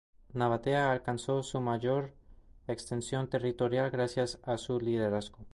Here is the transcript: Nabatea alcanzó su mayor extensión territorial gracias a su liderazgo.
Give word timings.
Nabatea 0.33 0.89
alcanzó 0.91 1.43
su 1.43 1.61
mayor 1.61 2.11
extensión 2.67 3.27
territorial 3.29 3.91
gracias 3.91 4.39
a 4.41 4.57
su 4.57 4.79
liderazgo. 4.79 5.45